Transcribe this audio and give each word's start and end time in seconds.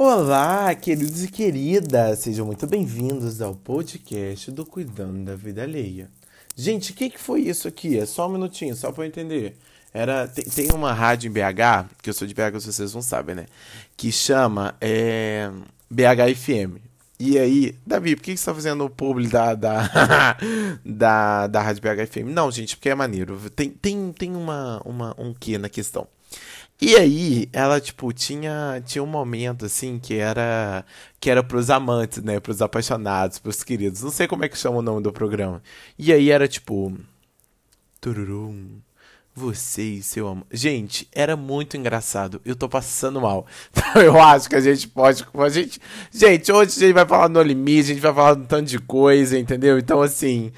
Olá, 0.00 0.72
queridos 0.76 1.24
e 1.24 1.28
queridas, 1.28 2.20
sejam 2.20 2.46
muito 2.46 2.68
bem-vindos 2.68 3.42
ao 3.42 3.56
podcast 3.56 4.48
do 4.52 4.64
Cuidando 4.64 5.24
da 5.24 5.34
Vida 5.34 5.64
Alheia. 5.64 6.08
Gente, 6.54 6.92
o 6.92 6.94
que, 6.94 7.10
que 7.10 7.18
foi 7.18 7.40
isso 7.40 7.66
aqui? 7.66 7.98
É 7.98 8.06
só 8.06 8.28
um 8.28 8.30
minutinho, 8.34 8.76
só 8.76 8.92
para 8.92 9.02
eu 9.02 9.08
entender. 9.08 9.56
Era, 9.92 10.28
tem, 10.28 10.44
tem, 10.44 10.70
uma 10.72 10.92
rádio 10.92 11.28
em 11.28 11.32
BH, 11.32 11.90
que 12.00 12.10
eu 12.10 12.14
sou 12.14 12.28
de 12.28 12.32
BH, 12.32 12.60
vocês 12.62 12.94
não 12.94 13.02
sabem, 13.02 13.34
né? 13.34 13.46
Que 13.96 14.12
chama 14.12 14.76
é, 14.80 15.50
BH 15.90 16.36
FM. 16.36 16.78
E 17.18 17.36
aí, 17.36 17.74
Davi, 17.84 18.14
por 18.14 18.22
que, 18.22 18.36
você 18.36 18.44
tá 18.44 18.54
fazendo 18.54 18.84
o 18.84 18.90
publi 18.90 19.26
da, 19.26 19.56
da, 19.56 20.36
da, 20.86 21.46
da 21.48 21.60
Rádio 21.60 21.82
BH 21.82 22.06
FM? 22.06 22.28
Não, 22.28 22.52
gente, 22.52 22.76
porque 22.76 22.90
é 22.90 22.94
maneiro. 22.94 23.36
Tem, 23.50 23.68
tem, 23.68 24.12
tem 24.12 24.36
uma, 24.36 24.80
uma, 24.84 25.12
um 25.18 25.34
quê 25.34 25.58
na 25.58 25.68
questão. 25.68 26.06
E 26.80 26.96
aí, 26.96 27.48
ela, 27.52 27.80
tipo, 27.80 28.12
tinha, 28.12 28.80
tinha 28.86 29.02
um 29.02 29.06
momento, 29.06 29.66
assim, 29.66 29.98
que 29.98 30.14
era 30.14 30.84
que 31.20 31.28
era 31.28 31.42
pros 31.42 31.70
amantes, 31.70 32.22
né? 32.22 32.38
Pros 32.40 32.62
apaixonados, 32.62 33.38
pros 33.38 33.64
queridos. 33.64 34.02
Não 34.02 34.10
sei 34.10 34.28
como 34.28 34.44
é 34.44 34.48
que 34.48 34.56
chama 34.56 34.78
o 34.78 34.82
nome 34.82 35.02
do 35.02 35.12
programa. 35.12 35.62
E 35.98 36.12
aí 36.12 36.30
era, 36.30 36.46
tipo... 36.46 36.96
Tururum. 38.00 38.80
Você 39.38 39.82
e 39.82 40.02
seu 40.02 40.26
amor. 40.26 40.46
Gente, 40.50 41.08
era 41.12 41.36
muito 41.36 41.76
engraçado. 41.76 42.40
Eu 42.44 42.56
tô 42.56 42.68
passando 42.68 43.20
mal. 43.20 43.46
Então 43.72 44.02
eu 44.02 44.20
acho 44.20 44.48
que 44.48 44.56
a 44.56 44.60
gente 44.60 44.88
pode. 44.88 45.24
A 45.34 45.48
gente, 45.48 45.80
gente, 46.12 46.52
hoje 46.52 46.76
a 46.76 46.80
gente 46.80 46.92
vai 46.92 47.06
falar 47.06 47.28
no 47.28 47.40
limite, 47.40 47.92
a 47.92 47.94
gente 47.94 48.02
vai 48.02 48.12
falar 48.12 48.36
um 48.36 48.44
tanto 48.44 48.68
de 48.68 48.78
coisa, 48.78 49.38
entendeu? 49.38 49.78
Então, 49.78 50.02
assim. 50.02 50.52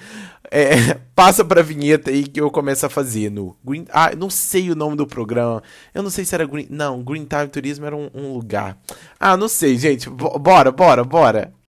É, 0.50 0.94
passa 1.14 1.44
pra 1.44 1.62
vinheta 1.62 2.10
aí 2.10 2.24
que 2.24 2.40
eu 2.40 2.50
começo 2.50 2.84
a 2.84 2.90
fazer 2.90 3.30
no 3.30 3.56
Green. 3.64 3.84
Ah, 3.90 4.14
não 4.16 4.28
sei 4.28 4.70
o 4.70 4.74
nome 4.74 4.96
do 4.96 5.06
programa. 5.06 5.62
Eu 5.94 6.02
não 6.02 6.10
sei 6.10 6.24
se 6.24 6.34
era 6.34 6.46
Green. 6.46 6.66
Não, 6.68 7.02
Green 7.02 7.24
Time 7.24 7.48
Turismo 7.48 7.86
era 7.86 7.96
um, 7.96 8.10
um 8.14 8.32
lugar. 8.32 8.76
Ah, 9.18 9.36
não 9.36 9.48
sei, 9.48 9.76
gente. 9.78 10.10
Bora, 10.10 10.72
bora, 10.72 11.04
bora. 11.04 11.59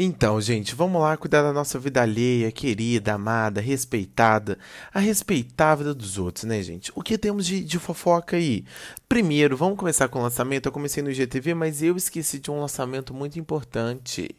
Então, 0.00 0.40
gente, 0.40 0.76
vamos 0.76 1.02
lá 1.02 1.16
cuidar 1.16 1.42
da 1.42 1.52
nossa 1.52 1.76
vida 1.76 2.00
alheia, 2.00 2.52
querida, 2.52 3.14
amada, 3.14 3.60
respeitada, 3.60 4.56
a 4.94 5.00
respeitar 5.00 5.72
a 5.72 5.74
vida 5.74 5.92
dos 5.92 6.18
outros, 6.18 6.44
né, 6.44 6.62
gente? 6.62 6.92
O 6.94 7.02
que 7.02 7.18
temos 7.18 7.44
de, 7.44 7.64
de 7.64 7.80
fofoca 7.80 8.36
aí? 8.36 8.64
Primeiro, 9.08 9.56
vamos 9.56 9.76
começar 9.76 10.06
com 10.06 10.20
o 10.20 10.22
lançamento. 10.22 10.66
Eu 10.66 10.72
comecei 10.72 11.02
no 11.02 11.10
IGTV, 11.10 11.52
mas 11.52 11.82
eu 11.82 11.96
esqueci 11.96 12.38
de 12.38 12.48
um 12.48 12.60
lançamento 12.60 13.12
muito 13.12 13.40
importante. 13.40 14.36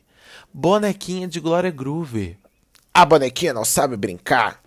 Bonequinha 0.53 1.27
de 1.27 1.41
Glória 1.41 1.71
Groover. 1.71 2.37
A 2.93 3.03
bonequinha 3.03 3.53
não 3.53 3.65
sabe 3.65 3.97
brincar. 3.97 4.63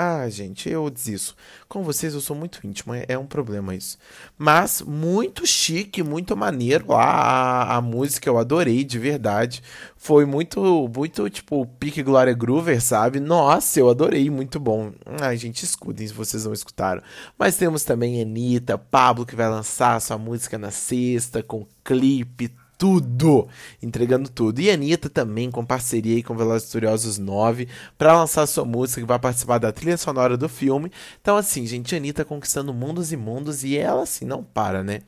Ah, 0.00 0.28
gente, 0.30 0.70
eu 0.70 0.88
desisto. 0.88 1.34
Com 1.68 1.82
vocês 1.82 2.14
eu 2.14 2.20
sou 2.20 2.36
muito 2.36 2.64
íntimo, 2.64 2.94
é, 2.94 3.04
é 3.08 3.18
um 3.18 3.26
problema 3.26 3.74
isso. 3.74 3.98
Mas 4.38 4.80
muito 4.80 5.44
chique, 5.44 6.04
muito 6.04 6.36
maneiro. 6.36 6.92
A, 6.92 7.02
a, 7.02 7.76
a, 7.78 7.80
música 7.80 8.28
eu 8.28 8.38
adorei, 8.38 8.84
de 8.84 8.96
verdade. 8.96 9.60
Foi 9.96 10.24
muito, 10.24 10.88
muito 10.94 11.28
tipo, 11.28 11.66
pique 11.80 12.00
Glória 12.00 12.32
Groover, 12.32 12.80
sabe? 12.80 13.18
Nossa, 13.18 13.80
eu 13.80 13.90
adorei, 13.90 14.30
muito 14.30 14.60
bom. 14.60 14.92
Ai, 15.20 15.36
gente, 15.36 15.64
escutem 15.64 16.06
se 16.06 16.14
vocês 16.14 16.44
não 16.44 16.52
escutaram. 16.52 17.02
Mas 17.36 17.56
temos 17.56 17.82
também 17.82 18.22
Anitta, 18.22 18.78
Pablo 18.78 19.26
que 19.26 19.34
vai 19.34 19.48
lançar 19.48 20.00
sua 20.00 20.16
música 20.16 20.56
na 20.56 20.70
sexta, 20.70 21.42
com 21.42 21.66
clipe, 21.82 22.54
tudo, 22.78 23.48
entregando 23.82 24.30
tudo. 24.30 24.60
E 24.60 24.70
a 24.70 24.74
Anitta 24.74 25.10
também 25.10 25.50
com 25.50 25.66
parceria 25.66 26.14
aí 26.14 26.22
com 26.22 26.36
Velozes 26.36 26.70
Furiosos 26.70 27.18
9 27.18 27.66
para 27.98 28.16
lançar 28.16 28.46
sua 28.46 28.64
música 28.64 29.00
que 29.00 29.06
vai 29.06 29.18
participar 29.18 29.58
da 29.58 29.72
trilha 29.72 29.96
sonora 29.96 30.36
do 30.36 30.48
filme. 30.48 30.92
Então 31.20 31.36
assim, 31.36 31.66
gente, 31.66 31.92
a 31.94 31.98
Anitta 31.98 32.24
conquistando 32.24 32.72
mundos 32.72 33.12
e 33.12 33.16
mundos 33.16 33.64
e 33.64 33.76
ela 33.76 34.04
assim 34.04 34.24
não 34.24 34.44
para, 34.44 34.84
né? 34.84 35.00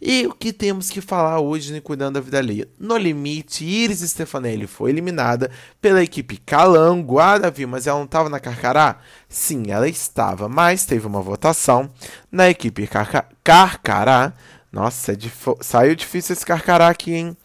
E 0.00 0.26
o 0.26 0.32
que 0.32 0.52
temos 0.52 0.88
que 0.88 1.02
falar 1.02 1.38
hoje 1.38 1.72
no 1.72 1.82
Cuidando 1.82 2.14
da 2.14 2.20
Vida 2.20 2.38
Alheia? 2.38 2.66
No 2.78 2.96
limite, 2.96 3.64
Iris 3.64 4.00
Stefanelli 4.00 4.66
foi 4.66 4.90
eliminada 4.90 5.50
pela 5.80 6.02
equipe 6.02 6.38
Calango. 6.38 7.18
Ah, 7.18 7.36
Davi, 7.36 7.66
mas 7.66 7.86
ela 7.86 7.98
não 7.98 8.06
estava 8.06 8.30
na 8.30 8.40
Carcará? 8.40 9.00
Sim, 9.28 9.64
ela 9.68 9.86
estava, 9.86 10.48
mas 10.48 10.86
teve 10.86 11.06
uma 11.06 11.20
votação 11.20 11.90
na 12.30 12.48
equipe 12.48 12.86
Carca 12.86 13.26
Carcará 13.44 14.32
nossa, 14.72 15.12
é 15.12 15.14
dif... 15.14 15.46
saiu 15.60 15.94
difícil 15.94 16.32
esse 16.32 16.46
carcará 16.46 16.88
aqui, 16.88 17.12
hein? 17.12 17.36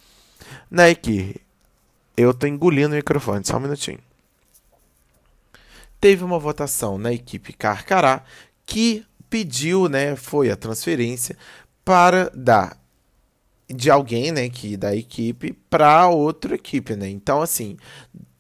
Que 1.02 1.36
eu 2.16 2.34
tô 2.34 2.48
engolindo 2.48 2.94
o 2.94 2.96
microfone, 2.96 3.46
só 3.46 3.58
um 3.58 3.60
minutinho. 3.60 4.00
Teve 6.00 6.24
uma 6.24 6.40
votação 6.40 6.98
na 6.98 7.12
equipe 7.12 7.54
Carcará 7.54 8.24
que 8.66 9.06
pediu, 9.30 9.90
né, 9.90 10.16
foi 10.16 10.50
a 10.50 10.56
transferência 10.56 11.38
para 11.84 12.32
dar 12.34 12.78
de 13.70 13.92
alguém, 13.92 14.32
né, 14.32 14.50
que 14.50 14.78
da 14.78 14.96
equipe 14.96 15.54
para 15.70 16.08
outra 16.08 16.56
equipe, 16.56 16.96
né? 16.96 17.10
Então 17.10 17.42
assim, 17.42 17.78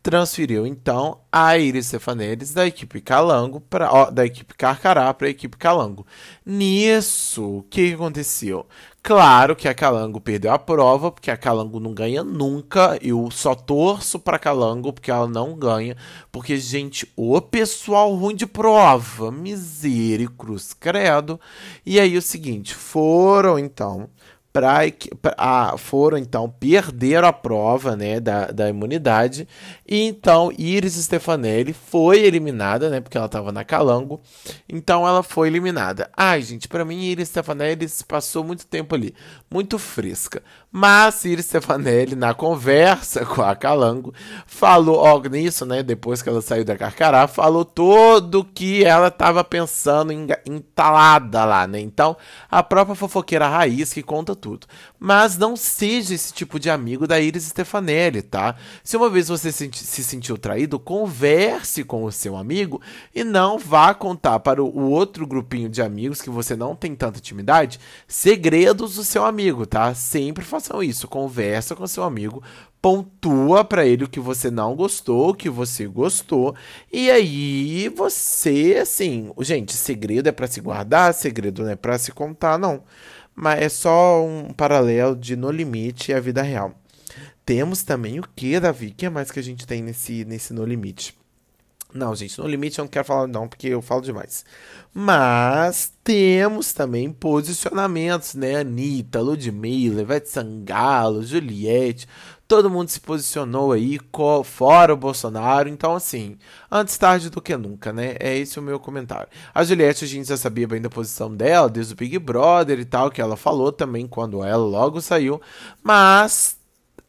transferiu 0.07 0.65
então 0.65 1.19
a 1.29 1.57
Iris 1.57 1.87
Stefanelis 1.87 2.53
da 2.53 2.65
equipe 2.65 3.01
Calango 3.01 3.59
para 3.59 4.09
da 4.09 4.25
equipe 4.25 4.55
Carcará 4.55 5.13
para 5.13 5.27
a 5.27 5.29
equipe 5.29 5.57
Calango. 5.57 6.07
Nisso, 6.45 7.57
o 7.57 7.63
que 7.63 7.93
aconteceu? 7.93 8.65
Claro 9.03 9.53
que 9.53 9.67
a 9.67 9.73
Calango 9.73 10.21
perdeu 10.21 10.53
a 10.53 10.57
prova, 10.57 11.11
porque 11.11 11.29
a 11.29 11.35
Calango 11.35 11.77
não 11.81 11.93
ganha 11.93 12.23
nunca. 12.23 12.97
Eu 13.01 13.29
só 13.29 13.53
torço 13.53 14.17
para 14.17 14.39
Calango 14.39 14.93
porque 14.93 15.11
ela 15.11 15.27
não 15.27 15.57
ganha, 15.57 15.97
porque 16.31 16.55
gente, 16.55 17.11
o 17.13 17.41
pessoal 17.41 18.15
ruim 18.15 18.33
de 18.33 18.47
prova, 18.47 19.29
misericruz, 19.29 20.73
credo. 20.73 21.37
E 21.85 21.99
aí 21.99 22.17
o 22.17 22.21
seguinte, 22.21 22.73
foram 22.73 23.59
então 23.59 24.09
para 25.21 25.77
foram 25.77 26.17
então 26.17 26.49
perderam 26.49 27.27
a 27.27 27.33
prova 27.33 27.95
né, 27.95 28.19
da, 28.19 28.47
da 28.47 28.69
imunidade. 28.69 29.47
E 29.87 30.03
então 30.03 30.51
Iris 30.57 30.93
Stefanelli 30.93 31.73
foi 31.73 32.19
eliminada 32.19 32.89
né, 32.89 32.99
porque 32.99 33.17
ela 33.17 33.27
estava 33.27 33.51
na 33.51 33.63
Calango. 33.63 34.21
Então 34.67 35.07
ela 35.07 35.23
foi 35.23 35.47
eliminada. 35.47 36.09
Ai 36.15 36.41
gente 36.41 36.67
para 36.67 36.85
mim 36.85 37.03
Iris 37.03 37.29
Stefanelli 37.29 37.87
passou 38.07 38.43
muito 38.43 38.65
tempo 38.65 38.95
ali 38.95 39.13
muito 39.49 39.79
fresca 39.79 40.41
mas 40.77 41.25
Iris 41.25 41.47
Stefanelli 41.47 42.15
na 42.15 42.33
conversa 42.33 43.25
com 43.25 43.41
a 43.41 43.55
Calango 43.55 44.13
falou 44.45 44.97
ó, 44.97 45.19
nisso 45.27 45.65
né 45.65 45.81
depois 45.81 46.21
que 46.21 46.29
ela 46.29 46.41
saiu 46.41 46.63
da 46.63 46.77
Carcará 46.77 47.27
falou 47.27 47.65
todo 47.65 48.43
que 48.43 48.83
ela 48.83 49.07
estava 49.07 49.43
pensando 49.43 50.11
em, 50.11 50.27
entalada 50.45 51.43
lá 51.43 51.65
né 51.65 51.79
então 51.79 52.15
a 52.49 52.61
própria 52.61 52.95
fofoqueira 52.95 53.47
raiz 53.47 53.93
que 53.93 54.03
conta 54.03 54.35
tudo. 54.35 54.67
Mas 54.99 55.37
não 55.37 55.55
seja 55.55 56.13
esse 56.13 56.33
tipo 56.33 56.59
de 56.59 56.69
amigo 56.69 57.07
da 57.07 57.19
Iris 57.19 57.43
Stefanelli, 57.43 58.21
tá? 58.21 58.55
Se 58.83 58.97
uma 58.97 59.09
vez 59.09 59.27
você 59.27 59.51
se 59.51 60.03
sentiu 60.03 60.37
traído, 60.37 60.79
converse 60.79 61.83
com 61.83 62.03
o 62.03 62.11
seu 62.11 62.35
amigo 62.35 62.81
e 63.13 63.23
não 63.23 63.57
vá 63.57 63.93
contar 63.93 64.39
para 64.39 64.63
o 64.63 64.89
outro 64.89 65.25
grupinho 65.27 65.69
de 65.69 65.81
amigos 65.81 66.21
que 66.21 66.29
você 66.29 66.55
não 66.55 66.75
tem 66.75 66.95
tanta 66.95 67.19
intimidade 67.19 67.79
segredos 68.07 68.95
do 68.95 69.03
seu 69.03 69.25
amigo, 69.25 69.65
tá? 69.65 69.93
Sempre 69.93 70.43
façam 70.67 70.83
isso. 70.83 71.07
Conversa 71.07 71.75
com 71.75 71.87
seu 71.87 72.03
amigo, 72.03 72.43
pontua 72.81 73.63
para 73.63 73.85
ele 73.85 74.03
o 74.03 74.09
que 74.09 74.19
você 74.19 74.51
não 74.51 74.75
gostou, 74.75 75.29
o 75.29 75.33
que 75.33 75.49
você 75.49 75.87
gostou, 75.87 76.55
e 76.91 77.09
aí 77.09 77.89
você, 77.89 78.79
assim, 78.81 79.31
gente, 79.39 79.73
segredo 79.73 80.27
é 80.27 80.31
para 80.31 80.47
se 80.47 80.59
guardar, 80.61 81.13
segredo 81.13 81.63
não 81.63 81.71
é 81.71 81.75
para 81.75 81.97
se 81.97 82.11
contar, 82.11 82.57
não 82.57 82.83
mas 83.39 83.61
é 83.61 83.69
só 83.69 84.25
um 84.25 84.51
paralelo 84.51 85.15
de 85.15 85.35
No 85.35 85.51
Limite 85.51 86.09
e 86.11 86.13
a 86.15 86.19
vida 86.19 86.41
real. 86.41 86.73
Temos 87.45 87.83
também 87.83 88.19
o 88.19 88.27
que, 88.35 88.59
Davi? 88.59 88.87
O 88.87 88.95
que 88.95 89.07
mais 89.09 89.29
que 89.29 89.39
a 89.39 89.43
gente 89.43 89.67
tem 89.67 89.79
nesse, 89.79 90.25
nesse 90.25 90.51
No 90.55 90.65
Limite? 90.65 91.15
Não, 91.97 92.15
gente, 92.15 92.39
no 92.39 92.47
limite 92.47 92.77
eu 92.77 92.83
não 92.83 92.89
quero 92.89 93.05
falar 93.05 93.27
não, 93.27 93.47
porque 93.47 93.67
eu 93.67 93.81
falo 93.81 94.01
demais. 94.01 94.45
Mas 94.93 95.91
temos 96.03 96.73
também 96.73 97.11
posicionamentos, 97.11 98.35
né? 98.35 98.57
Anitta, 98.57 99.19
Ludmilla, 99.19 100.01
Ivete 100.01 100.29
Sangalo, 100.29 101.23
Juliette, 101.23 102.07
todo 102.47 102.69
mundo 102.69 102.89
se 102.89 102.99
posicionou 102.99 103.71
aí 103.71 103.99
fora 104.45 104.93
o 104.93 104.97
Bolsonaro. 104.97 105.67
Então, 105.67 105.95
assim, 105.95 106.37
antes 106.71 106.97
tarde 106.97 107.31
do 107.31 107.41
que 107.41 107.57
nunca, 107.57 107.91
né? 107.91 108.15
É 108.19 108.37
esse 108.37 108.59
o 108.59 108.61
meu 108.63 108.79
comentário. 108.79 109.27
A 109.53 109.63
Juliette, 109.63 110.05
a 110.05 110.07
gente 110.07 110.29
já 110.29 110.37
sabia 110.37 110.67
bem 110.67 110.81
da 110.81 110.89
posição 110.89 111.35
dela, 111.35 111.67
desde 111.67 111.93
o 111.93 111.97
Big 111.97 112.19
Brother 112.19 112.79
e 112.79 112.85
tal, 112.85 113.09
que 113.09 113.21
ela 113.21 113.35
falou 113.35 113.71
também 113.71 114.07
quando 114.07 114.43
ela 114.43 114.63
logo 114.63 115.01
saiu. 115.01 115.41
Mas, 115.83 116.57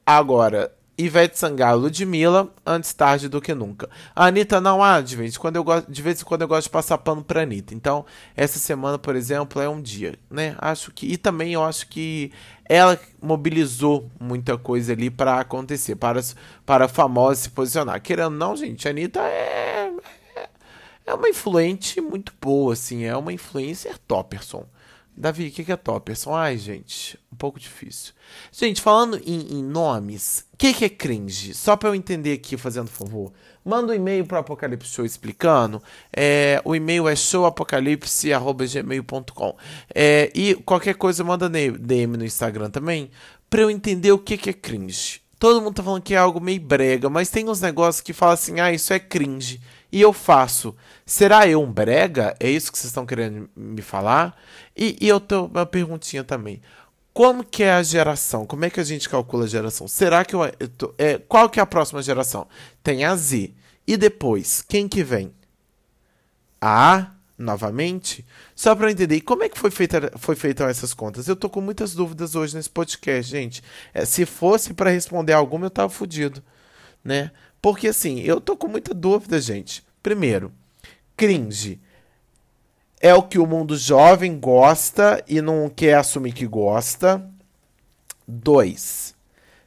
agora, 0.06 0.72
Ivete 0.98 1.38
Sangalo, 1.38 1.82
Ludmilla, 1.82 2.52
antes 2.66 2.92
tarde 2.92 3.28
do 3.28 3.40
que 3.40 3.54
nunca. 3.54 3.88
A 4.16 4.26
Anitta 4.26 4.60
não 4.60 4.82
há, 4.82 5.00
de 5.00 5.14
vez, 5.14 5.36
quando 5.38 5.54
eu 5.54 5.62
gosto, 5.62 5.90
de 5.90 6.02
vez 6.02 6.20
em 6.20 6.24
quando 6.24 6.42
eu 6.42 6.48
gosto 6.48 6.64
de 6.64 6.70
passar 6.70 6.98
pano 6.98 7.22
pra 7.22 7.42
Anitta. 7.42 7.72
Então, 7.72 8.04
essa 8.36 8.58
semana, 8.58 8.98
por 8.98 9.14
exemplo, 9.14 9.62
é 9.62 9.68
um 9.68 9.80
dia, 9.80 10.18
né? 10.28 10.56
Acho 10.58 10.90
que. 10.90 11.06
E 11.06 11.16
também 11.16 11.52
eu 11.52 11.62
acho 11.62 11.86
que 11.86 12.32
ela 12.64 12.98
mobilizou 13.22 14.10
muita 14.18 14.58
coisa 14.58 14.92
ali 14.92 15.08
para 15.08 15.38
acontecer, 15.38 15.94
para, 15.94 16.20
para 16.66 16.86
a 16.86 16.88
famosa 16.88 17.42
se 17.42 17.50
posicionar. 17.50 18.02
Querendo 18.02 18.30
não, 18.30 18.56
gente, 18.56 18.88
a 18.88 18.90
Anitta 18.90 19.20
é, 19.20 19.92
é 20.34 20.48
é 21.08 21.14
uma 21.14 21.28
influente 21.28 22.02
muito 22.02 22.34
boa, 22.38 22.74
assim, 22.74 23.04
é 23.04 23.16
uma 23.16 23.32
influencer 23.32 23.96
topperson. 24.06 24.66
Davi, 25.18 25.48
o 25.48 25.50
que, 25.50 25.64
que 25.64 25.72
é 25.72 25.76
topperson? 25.76 26.32
Ai, 26.32 26.56
gente, 26.56 27.18
um 27.32 27.36
pouco 27.36 27.58
difícil. 27.58 28.12
Gente, 28.52 28.80
falando 28.80 29.20
em, 29.26 29.58
em 29.58 29.64
nomes, 29.64 30.44
o 30.54 30.56
que, 30.56 30.72
que 30.72 30.84
é 30.84 30.88
cringe? 30.88 31.54
Só 31.54 31.74
para 31.76 31.88
eu 31.88 31.94
entender 31.94 32.34
aqui, 32.34 32.56
fazendo 32.56 32.86
favor. 32.86 33.32
Manda 33.64 33.92
um 33.92 33.96
e-mail 33.96 34.24
para 34.24 34.38
Apocalipse 34.38 34.88
Show 34.88 35.04
explicando. 35.04 35.82
É, 36.16 36.62
o 36.64 36.76
e-mail 36.76 37.08
é 37.08 37.16
showapocalipse.gmail.com. 37.16 39.56
É, 39.92 40.30
e 40.32 40.54
qualquer 40.54 40.94
coisa, 40.94 41.24
manda 41.24 41.48
DM 41.48 42.16
no 42.16 42.24
Instagram 42.24 42.70
também, 42.70 43.10
para 43.50 43.62
eu 43.62 43.70
entender 43.70 44.12
o 44.12 44.18
que, 44.18 44.38
que 44.38 44.50
é 44.50 44.52
cringe. 44.52 45.20
Todo 45.36 45.60
mundo 45.60 45.74
tá 45.74 45.82
falando 45.82 46.02
que 46.02 46.14
é 46.14 46.18
algo 46.18 46.40
meio 46.40 46.60
brega, 46.60 47.10
mas 47.10 47.28
tem 47.28 47.48
uns 47.48 47.60
negócios 47.60 48.00
que 48.00 48.12
falam 48.12 48.34
assim, 48.34 48.60
ah, 48.60 48.72
isso 48.72 48.92
é 48.92 49.00
cringe. 49.00 49.60
E 49.90 50.00
eu 50.00 50.12
faço. 50.12 50.74
Será 51.06 51.48
eu 51.48 51.62
um 51.62 51.72
brega? 51.72 52.36
É 52.38 52.50
isso 52.50 52.70
que 52.70 52.78
vocês 52.78 52.90
estão 52.90 53.06
querendo 53.06 53.48
me 53.56 53.82
falar? 53.82 54.36
E, 54.76 54.96
e 55.00 55.08
eu 55.08 55.18
tenho 55.18 55.46
uma 55.46 55.64
perguntinha 55.64 56.22
também. 56.22 56.60
Como 57.12 57.42
que 57.42 57.62
é 57.62 57.72
a 57.72 57.82
geração? 57.82 58.46
Como 58.46 58.64
é 58.64 58.70
que 58.70 58.78
a 58.78 58.84
gente 58.84 59.08
calcula 59.08 59.44
a 59.44 59.48
geração? 59.48 59.88
Será 59.88 60.24
que 60.24 60.34
eu, 60.34 60.40
eu 60.60 60.68
tô, 60.68 60.94
é, 60.98 61.18
qual 61.18 61.48
que 61.50 61.58
é 61.58 61.62
a 61.62 61.66
próxima 61.66 62.02
geração? 62.02 62.46
Tem 62.82 63.04
a 63.04 63.16
Z. 63.16 63.52
E 63.86 63.96
depois, 63.96 64.62
quem 64.62 64.86
que 64.86 65.02
vem? 65.02 65.32
A 66.60 66.96
A 66.96 67.12
novamente? 67.38 68.24
Só 68.54 68.74
para 68.74 68.90
entender, 68.90 69.20
como 69.22 69.42
é 69.44 69.48
que 69.48 69.58
foi 69.58 69.70
feita 69.70 70.12
foi 70.18 70.36
feita 70.36 70.64
essas 70.64 70.92
contas? 70.92 71.26
Eu 71.28 71.36
tô 71.36 71.48
com 71.48 71.60
muitas 71.60 71.94
dúvidas 71.94 72.34
hoje 72.34 72.54
nesse 72.54 72.70
podcast, 72.70 73.30
gente. 73.30 73.62
É, 73.94 74.04
se 74.04 74.26
fosse 74.26 74.74
para 74.74 74.90
responder 74.90 75.32
alguma, 75.32 75.66
eu 75.66 75.70
tava 75.70 75.88
fudido, 75.88 76.42
né? 77.02 77.30
Porque 77.60 77.88
assim, 77.88 78.20
eu 78.20 78.40
tô 78.40 78.56
com 78.56 78.68
muita 78.68 78.94
dúvida, 78.94 79.40
gente. 79.40 79.84
Primeiro, 80.02 80.52
cringe 81.16 81.80
é 83.00 83.14
o 83.14 83.22
que 83.22 83.38
o 83.38 83.46
mundo 83.46 83.76
jovem 83.76 84.38
gosta 84.38 85.22
e 85.28 85.40
não 85.40 85.68
quer 85.68 85.94
assumir 85.94 86.32
que 86.32 86.46
gosta. 86.46 87.28
Dois, 88.26 89.14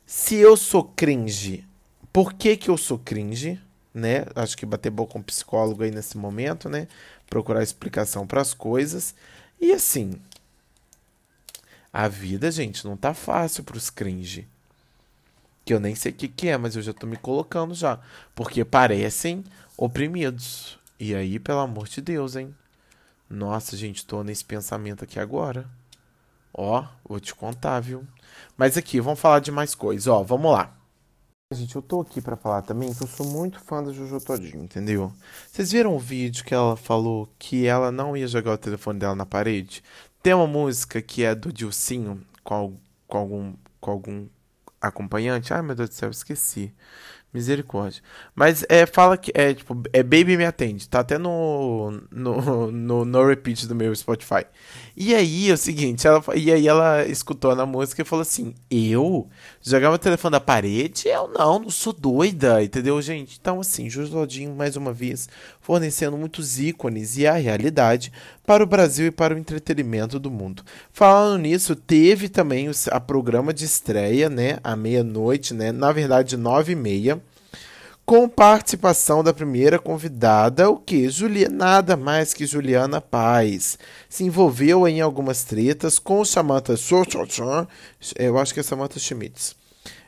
se 0.06 0.36
eu 0.36 0.56
sou 0.56 0.84
cringe, 0.84 1.66
por 2.12 2.34
que 2.34 2.58
que 2.58 2.70
eu 2.70 2.78
sou 2.78 3.00
cringe? 3.00 3.60
Né? 3.94 4.26
Acho 4.36 4.58
que 4.58 4.66
bater 4.66 4.90
boca 4.90 5.14
com 5.14 5.20
um 5.20 5.24
psicólogo 5.24 5.84
aí 5.84 5.92
nesse 5.92 6.18
momento, 6.18 6.70
né? 6.70 6.88
procurar 7.32 7.64
explicação 7.64 8.28
para 8.28 8.42
as 8.42 8.54
coisas. 8.54 9.16
E 9.60 9.72
assim, 9.72 10.20
a 11.92 12.08
vida, 12.10 12.52
gente, 12.52 12.86
não 12.86 12.98
tá 12.98 13.14
fácil 13.14 13.64
para 13.64 13.78
os 13.78 13.90
cringe. 13.90 14.48
Que 15.72 15.76
eu 15.76 15.80
nem 15.80 15.96
sei 15.96 16.12
o 16.12 16.16
que, 16.16 16.28
que 16.28 16.50
é, 16.50 16.58
mas 16.58 16.76
eu 16.76 16.82
já 16.82 16.92
tô 16.92 17.08
me 17.08 17.16
colocando 17.16 17.74
já. 17.74 17.98
Porque 18.36 18.66
parecem 18.66 19.42
oprimidos. 19.78 20.78
E 21.00 21.16
aí, 21.16 21.40
pelo 21.40 21.60
amor 21.60 21.88
de 21.88 22.02
Deus, 22.02 22.36
hein? 22.36 22.54
Nossa, 23.30 23.78
gente, 23.78 24.06
tô 24.06 24.22
nesse 24.22 24.44
pensamento 24.44 25.06
aqui 25.06 25.18
agora. 25.18 25.66
Ó, 26.54 26.86
vou 27.08 27.22
te 27.22 27.34
contar, 27.34 27.80
viu? 27.80 28.06
Mas 28.58 28.76
aqui, 28.76 29.00
vamos 29.00 29.22
falar 29.22 29.40
de 29.40 29.50
mais 29.50 29.74
coisas. 29.74 30.08
Ó, 30.08 30.22
vamos 30.24 30.52
lá. 30.52 30.76
Gente, 31.54 31.74
eu 31.74 31.82
tô 31.82 32.02
aqui 32.02 32.20
para 32.20 32.36
falar 32.36 32.64
também 32.64 32.94
que 32.94 33.02
eu 33.02 33.08
sou 33.08 33.26
muito 33.26 33.58
fã 33.62 33.82
da 33.82 33.94
Jojo 33.94 34.20
Todinho, 34.20 34.66
entendeu? 34.66 35.14
Vocês 35.50 35.72
viram 35.72 35.96
o 35.96 36.00
vídeo 36.00 36.44
que 36.44 36.54
ela 36.54 36.76
falou 36.76 37.34
que 37.40 37.66
ela 37.66 37.94
não 37.94 38.18
ia 38.18 38.28
jogar 38.28 38.52
o 38.52 38.58
telefone 38.58 39.00
dela 39.00 39.16
na 39.16 39.26
parede? 39.26 39.82
Tem 40.22 40.34
uma 40.34 40.48
música 40.48 41.02
que 41.02 41.24
é 41.24 41.34
do 41.34 41.54
Dilcinho 41.54 42.22
com, 42.44 42.78
com, 43.08 43.18
algum, 43.18 43.54
com 43.80 43.92
algum 43.92 44.28
acompanhante. 44.82 45.54
Ai, 45.54 45.62
meu 45.62 45.76
Deus 45.76 45.90
do 45.90 45.96
céu, 45.96 46.10
esqueci. 46.10 46.74
Misericórdia. 47.34 48.02
Mas 48.36 48.66
é, 48.68 48.86
fala 48.86 49.18
que 49.18 49.32
é 49.34 49.54
tipo, 49.54 49.82
é 49.94 50.04
Baby 50.04 50.36
Me 50.36 50.44
Atende. 50.44 50.90
Tá 50.90 51.00
até 51.00 51.18
no, 51.18 52.02
no, 52.12 52.70
no, 52.70 53.06
no 53.06 53.26
repeat 53.26 53.68
do 53.68 53.76
meu 53.76 53.96
Spotify. 53.96 54.46
E 54.98 55.16
aí 55.16 55.50
é 55.50 55.54
o 55.54 55.58
seguinte, 55.58 56.06
ela, 56.06 56.22
e 56.36 56.52
aí 56.52 56.68
ela 56.68 57.06
escutou 57.06 57.56
na 57.56 57.66
música 57.66 58.02
e 58.02 58.06
falou 58.06 58.22
assim: 58.22 58.54
Eu? 58.70 59.30
Jogar 59.62 59.88
meu 59.88 59.98
telefone 59.98 60.34
da 60.34 60.42
parede? 60.42 61.08
Eu 61.08 61.30
não, 61.30 61.60
não 61.60 61.70
sou 61.70 61.94
doida, 61.94 62.62
entendeu, 62.62 63.02
gente? 63.02 63.38
Então, 63.40 63.62
assim, 63.62 63.90
Joslodinho, 63.90 64.54
mais 64.54 64.76
uma 64.76 64.92
vez, 64.92 65.30
fornecendo 65.62 66.18
muitos 66.18 66.60
ícones 66.60 67.18
e 67.18 67.26
a 67.26 67.34
realidade 67.34 68.12
para 68.52 68.66
o 68.66 68.68
Brasil 68.68 69.08
e 69.08 69.12
para 69.12 69.34
o 69.34 69.38
entretenimento 69.38 70.20
do 70.20 70.30
mundo. 70.30 70.62
Falando 70.92 71.42
nisso, 71.42 71.74
teve 71.74 72.28
também 72.28 72.68
o, 72.68 72.74
a 72.92 73.00
programa 73.00 73.54
de 73.54 73.64
estreia, 73.64 74.30
né? 74.30 74.58
À 74.62 74.76
meia-noite, 74.76 75.54
né? 75.54 75.72
Na 75.72 75.94
verdade, 75.94 76.36
nove 76.36 76.74
e 76.74 76.76
meia 76.76 77.22
com 78.06 78.28
participação 78.28 79.24
da 79.24 79.34
primeira 79.34 79.80
convidada, 79.80 80.70
o 80.70 80.76
que? 80.76 81.08
Julia, 81.08 81.48
nada 81.48 81.96
mais 81.96 82.34
que 82.34 82.46
Juliana 82.46 83.00
Paz. 83.00 83.80
Se 84.10 84.26
envolveu 84.26 84.86
em 84.86 85.00
algumas 85.00 85.46
tretas 85.46 85.98
com 85.98 86.26
Samantha 86.26 86.76
eu 88.18 88.38
acho 88.38 88.54
que 88.54 88.60
é 88.60 88.64
Samantha 88.64 89.00
Schmitz. 89.00 89.56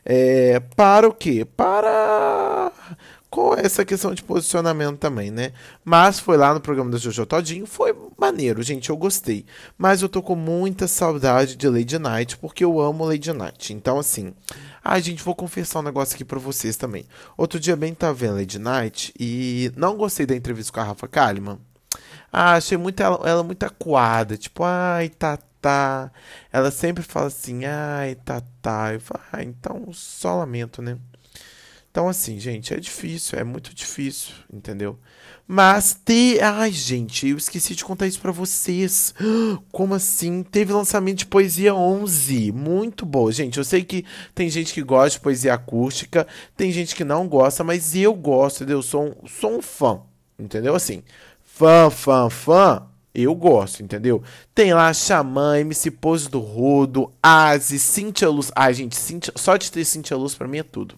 É, 0.04 0.60
para 0.76 1.08
o 1.08 1.14
quê? 1.14 1.46
Para 1.46 2.74
com 3.34 3.56
essa 3.56 3.84
questão 3.84 4.14
de 4.14 4.22
posicionamento 4.22 5.00
também, 5.00 5.32
né? 5.32 5.54
Mas 5.84 6.20
foi 6.20 6.38
lá 6.38 6.54
no 6.54 6.62
programa 6.62 6.92
do 6.92 7.00
Jojo 7.00 7.26
Todinho, 7.26 7.66
foi 7.66 7.92
maneiro, 8.16 8.62
gente, 8.62 8.92
eu 8.92 8.96
gostei. 8.96 9.44
Mas 9.76 10.04
eu 10.04 10.08
tô 10.08 10.22
com 10.22 10.36
muita 10.36 10.88
saudade 10.88 11.56
de 11.56 11.68
Lady 11.68 11.98
Night, 11.98 12.38
porque 12.38 12.64
eu 12.64 12.80
amo 12.80 13.04
Lady 13.04 13.34
Night. 13.34 13.74
Então, 13.74 13.98
assim, 13.98 14.36
Ai, 14.84 15.02
gente, 15.02 15.24
vou 15.24 15.34
confessar 15.34 15.80
um 15.80 15.84
negócio 15.84 16.14
aqui 16.14 16.24
pra 16.24 16.38
vocês 16.38 16.78
também. 16.78 17.08
Outro 17.36 17.60
dia 17.60 17.76
bem 17.76 17.96
tava 17.96 18.14
vendo 18.14 18.36
Lady 18.36 18.60
Night 18.60 19.12
e 19.20 19.72
não 19.76 19.98
gostei 19.98 20.28
da 20.28 20.36
entrevista 20.36 20.72
com 20.72 20.82
a 20.82 20.84
Rafa 20.84 21.08
Kalimann. 21.08 21.58
Ah, 22.32 22.54
achei 22.54 22.78
muito 22.78 23.02
ela, 23.02 23.20
ela 23.28 23.44
muito 23.44 23.64
acuada. 23.64 24.38
Tipo, 24.38 24.64
ai, 24.64 25.10
tá, 25.10 25.40
tá. 25.60 26.12
Ela 26.52 26.70
sempre 26.70 27.02
fala 27.02 27.28
assim, 27.28 27.66
ai, 27.66 28.14
tá, 28.14 28.44
tá. 28.62 28.94
Eu 28.94 29.00
falo, 29.00 29.24
ah, 29.32 29.42
então 29.42 29.92
só 29.92 30.36
lamento, 30.36 30.82
né? 30.82 30.98
Então, 31.94 32.10
assim, 32.10 32.40
gente, 32.40 32.74
é 32.74 32.80
difícil, 32.80 33.38
é 33.38 33.44
muito 33.44 33.72
difícil, 33.72 34.34
entendeu? 34.52 34.98
Mas 35.48 35.96
te. 36.04 36.40
Ai, 36.42 36.72
gente, 36.72 37.28
eu 37.28 37.38
esqueci 37.38 37.76
de 37.76 37.86
contar 37.86 38.08
isso 38.08 38.20
para 38.20 38.32
vocês. 38.32 39.14
Como 39.72 39.94
assim? 39.94 40.42
Teve 40.42 40.74
lançamento 40.74 41.20
de 41.20 41.28
Poesia 41.28 41.76
11. 41.76 42.52
Muito 42.52 43.06
boa. 43.06 43.32
Gente, 43.32 43.60
eu 43.60 43.64
sei 43.64 43.84
que 43.84 44.04
tem 44.34 44.50
gente 44.50 44.74
que 44.74 44.82
gosta 44.82 45.20
de 45.20 45.20
poesia 45.20 45.54
acústica, 45.54 46.26
tem 46.58 46.72
gente 46.72 46.96
que 46.96 47.04
não 47.04 47.28
gosta, 47.28 47.64
mas 47.64 47.96
eu 47.96 48.16
gosto, 48.16 48.64
entendeu? 48.64 48.80
Eu 48.80 48.82
sou 48.82 49.04
um, 49.10 49.28
sou 49.28 49.58
um 49.60 49.62
fã, 49.62 50.02
entendeu? 50.40 50.74
Assim, 50.74 51.04
fã, 51.44 51.92
fã, 51.92 52.28
fã. 52.28 52.88
Eu 53.14 53.36
gosto, 53.36 53.84
entendeu? 53.84 54.24
Tem 54.56 54.74
lá 54.74 54.92
Xamã, 54.92 55.60
MC 55.60 55.92
Pose 55.92 56.28
do 56.28 56.40
Rodo, 56.40 57.14
Asi, 57.22 57.78
Cintia 57.78 58.30
Luz. 58.30 58.52
Ai, 58.56 58.74
gente, 58.74 58.96
Cintia... 58.96 59.32
só 59.36 59.58
de 59.58 59.72
ter 59.72 59.86
Cintia 59.86 60.18
Luz 60.18 60.34
pra 60.34 60.48
mim 60.48 60.58
é 60.58 60.64
tudo. 60.64 60.96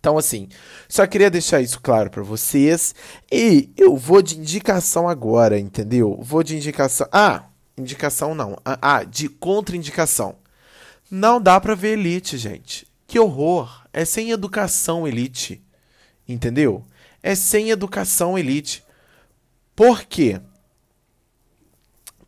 Então, 0.00 0.16
assim, 0.16 0.48
só 0.88 1.06
queria 1.06 1.30
deixar 1.30 1.60
isso 1.60 1.80
claro 1.80 2.10
para 2.10 2.22
vocês. 2.22 2.94
E 3.30 3.70
eu 3.76 3.96
vou 3.96 4.22
de 4.22 4.38
indicação 4.38 5.08
agora, 5.08 5.58
entendeu? 5.58 6.18
Vou 6.22 6.42
de 6.42 6.56
indicação. 6.56 7.08
Ah, 7.12 7.44
indicação 7.76 8.34
não. 8.34 8.56
Ah, 8.64 8.78
ah 8.80 9.04
de 9.04 9.28
contraindicação. 9.28 10.36
Não 11.10 11.40
dá 11.40 11.60
pra 11.60 11.74
ver 11.74 11.98
Elite, 11.98 12.38
gente. 12.38 12.86
Que 13.06 13.18
horror. 13.18 13.86
É 13.92 14.04
sem 14.04 14.30
educação, 14.30 15.08
Elite. 15.08 15.62
Entendeu? 16.28 16.84
É 17.22 17.34
sem 17.34 17.70
educação, 17.70 18.38
Elite. 18.38 18.84
Por 19.74 20.04
quê? 20.04 20.40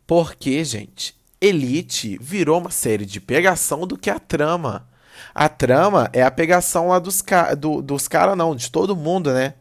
Porque, 0.07 0.63
gente, 0.65 1.15
Elite 1.39 2.17
virou 2.19 2.59
uma 2.59 2.71
série 2.71 3.05
de 3.05 3.21
pegação 3.21 3.87
do 3.87 3.97
que 3.97 4.09
a 4.09 4.19
trama. 4.19 4.89
A 5.33 5.49
trama 5.49 6.09
é 6.13 6.23
a 6.23 6.31
pegação 6.31 6.89
lá 6.89 6.99
dos, 6.99 7.23
do, 7.57 7.81
dos 7.81 8.07
caras, 8.07 8.37
não, 8.37 8.55
de 8.55 8.71
todo 8.71 8.95
mundo, 8.95 9.33
né? 9.33 9.55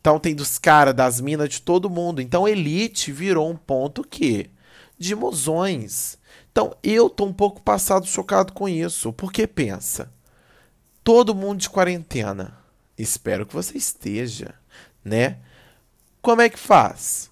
Então 0.00 0.18
tem 0.18 0.34
dos 0.34 0.58
caras, 0.58 0.94
das 0.94 1.20
minas, 1.20 1.48
de 1.48 1.62
todo 1.62 1.90
mundo. 1.90 2.20
Então 2.20 2.46
Elite 2.46 3.12
virou 3.12 3.50
um 3.50 3.56
ponto 3.56 4.02
que 4.02 4.50
de 4.98 5.14
mozões. 5.14 6.18
Então 6.50 6.74
eu 6.82 7.08
tô 7.08 7.24
um 7.24 7.32
pouco 7.32 7.60
passado 7.60 8.06
chocado 8.06 8.52
com 8.52 8.68
isso. 8.68 9.12
Porque 9.12 9.46
pensa, 9.46 10.10
todo 11.02 11.34
mundo 11.34 11.60
de 11.60 11.70
quarentena. 11.70 12.58
Espero 12.96 13.46
que 13.46 13.54
você 13.54 13.78
esteja, 13.78 14.54
né? 15.04 15.38
Como 16.20 16.42
é 16.42 16.48
que 16.48 16.58
faz? 16.58 17.30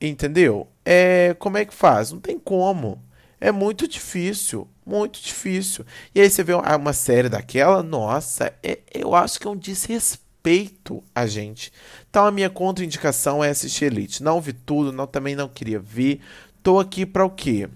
Entendeu? 0.00 0.68
É, 0.84 1.34
como 1.38 1.56
é 1.56 1.64
que 1.64 1.74
faz? 1.74 2.12
Não 2.12 2.20
tem 2.20 2.38
como. 2.38 3.02
É 3.40 3.52
muito 3.52 3.86
difícil, 3.86 4.68
muito 4.84 5.20
difícil. 5.20 5.84
E 6.14 6.20
aí 6.20 6.28
você 6.28 6.42
vê 6.42 6.52
uma 6.54 6.92
série 6.92 7.28
daquela, 7.28 7.82
nossa, 7.82 8.52
é, 8.62 8.80
eu 8.92 9.14
acho 9.14 9.38
que 9.38 9.46
é 9.46 9.50
um 9.50 9.56
desrespeito 9.56 11.02
a 11.14 11.26
gente. 11.26 11.72
Então 12.10 12.26
a 12.26 12.30
minha 12.30 12.50
contraindicação 12.50 13.42
é 13.44 13.50
assistir 13.50 13.86
Elite. 13.86 14.22
Não 14.22 14.40
vi 14.40 14.52
tudo, 14.52 14.92
não 14.92 15.06
também 15.06 15.36
não 15.36 15.48
queria 15.48 15.78
ver. 15.78 16.20
Tô 16.62 16.80
aqui 16.80 17.06
para 17.06 17.24
o 17.24 17.30
quê? 17.30 17.68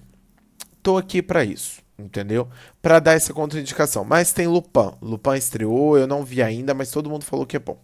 Tô 0.82 0.96
aqui 0.96 1.22
para 1.22 1.44
isso, 1.44 1.80
entendeu? 1.96 2.48
Para 2.80 2.98
dar 2.98 3.12
essa 3.12 3.32
contraindicação. 3.32 4.04
Mas 4.04 4.32
tem 4.32 4.48
Lupin. 4.48 4.92
Lupin 5.00 5.34
estreou, 5.34 5.96
eu 5.96 6.06
não 6.08 6.24
vi 6.24 6.42
ainda, 6.42 6.74
mas 6.74 6.90
todo 6.90 7.08
mundo 7.08 7.24
falou 7.24 7.46
que 7.46 7.56
é 7.56 7.60
bom. 7.60 7.78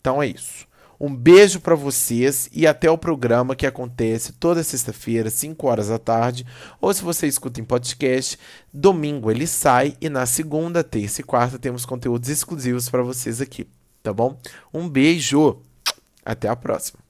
Então 0.00 0.22
é 0.22 0.26
isso. 0.26 0.66
Um 1.00 1.14
beijo 1.14 1.60
para 1.60 1.74
vocês 1.74 2.50
e 2.52 2.66
até 2.66 2.90
o 2.90 2.98
programa 2.98 3.56
que 3.56 3.66
acontece 3.66 4.34
toda 4.34 4.62
sexta-feira, 4.62 5.30
5 5.30 5.66
horas 5.66 5.88
da 5.88 5.98
tarde, 5.98 6.44
ou 6.78 6.92
se 6.92 7.02
você 7.02 7.26
escuta 7.26 7.58
em 7.58 7.64
podcast, 7.64 8.38
domingo 8.70 9.30
ele 9.30 9.46
sai 9.46 9.96
e 10.00 10.10
na 10.10 10.26
segunda, 10.26 10.84
terça 10.84 11.22
e 11.22 11.24
quarta 11.24 11.58
temos 11.58 11.86
conteúdos 11.86 12.28
exclusivos 12.28 12.90
para 12.90 13.02
vocês 13.02 13.40
aqui, 13.40 13.66
tá 14.02 14.12
bom? 14.12 14.38
Um 14.74 14.88
beijo. 14.88 15.62
Até 16.22 16.48
a 16.48 16.54
próxima. 16.54 17.09